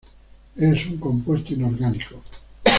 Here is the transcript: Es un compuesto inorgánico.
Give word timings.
Es 0.55 0.87
un 0.87 0.97
compuesto 0.97 1.53
inorgánico. 1.53 2.23